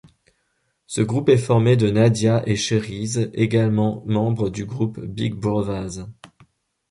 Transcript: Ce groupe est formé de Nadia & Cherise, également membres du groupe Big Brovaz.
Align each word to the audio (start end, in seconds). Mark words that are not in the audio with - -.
Ce 0.87 0.99
groupe 1.01 1.29
est 1.29 1.37
formé 1.37 1.77
de 1.77 1.91
Nadia 1.91 2.43
& 2.49 2.55
Cherise, 2.55 3.29
également 3.35 4.03
membres 4.07 4.49
du 4.49 4.65
groupe 4.65 4.99
Big 4.99 5.35
Brovaz. 5.35 6.05